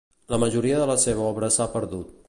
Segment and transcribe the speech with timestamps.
[0.33, 2.15] La majoria de la seva obra s'ha perdut.